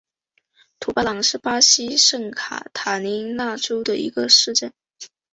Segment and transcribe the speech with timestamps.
[0.79, 4.73] 图巴朗是巴西圣卡塔琳娜州的一个市镇。